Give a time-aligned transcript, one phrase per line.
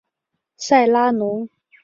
[0.57, 1.47] 塞拉农。